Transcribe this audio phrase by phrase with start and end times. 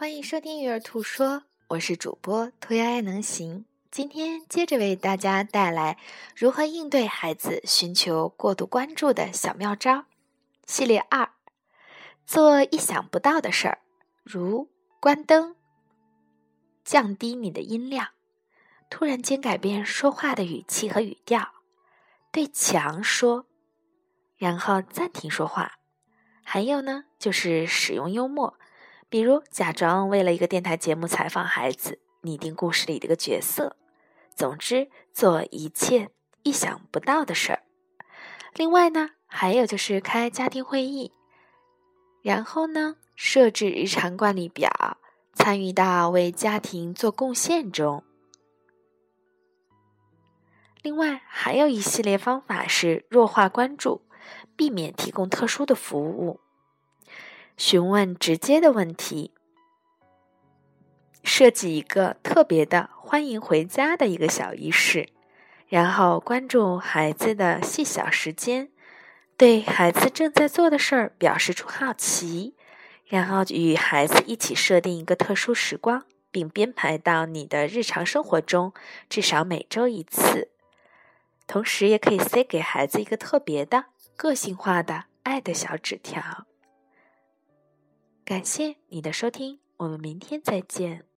[0.00, 1.26] 欢迎收听《育儿兔说》，
[1.68, 3.66] 我是主播兔丫丫能行。
[3.90, 5.98] 今天接着为大家带来
[6.34, 10.06] 如何应对孩子寻求过度关注的小妙招
[10.64, 11.28] 系列二：
[12.24, 13.82] 做意想不到的事儿，
[14.22, 15.54] 如关灯、
[16.82, 18.08] 降低你的音量、
[18.88, 21.46] 突然间改变说话的语气和语调、
[22.32, 23.44] 对墙说，
[24.38, 25.72] 然后暂停说话。
[26.42, 28.58] 还有呢，就是使用幽默。
[29.10, 33.76] 比如假装为了一个电台节目采访孩子，拟定故事里的一个角色，
[34.36, 36.10] 总之做一切
[36.44, 37.62] 意想不到的事儿。
[38.54, 41.12] 另外呢，还有就是开家庭会议，
[42.22, 44.70] 然后呢设置日常管理表，
[45.34, 48.04] 参与到为家庭做贡献中。
[50.82, 54.02] 另外还有一系列方法是弱化关注，
[54.54, 56.38] 避免提供特殊的服务。
[57.60, 59.34] 询问直接的问题，
[61.22, 65.10] 设计一个特别的欢迎回家的一个小仪式，
[65.68, 68.70] 然后关注孩子的细小时间，
[69.36, 72.54] 对孩子正在做的事儿表示出好奇，
[73.04, 78.72] 然后与孩子一起设定一个特殊时光，并编排到你的日常生活中，
[79.10, 80.50] 至少每周一次。
[81.46, 83.84] 同时，也可以塞给孩子一个特别的、
[84.16, 86.46] 个性化的爱的小纸条。
[88.30, 91.04] 感谢你的收听，我们明天再见。